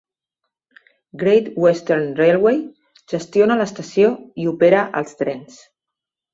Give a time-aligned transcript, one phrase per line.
[1.23, 2.57] Great Western Railway
[3.15, 4.13] gestiona l'estació
[4.45, 5.65] i opera els trens.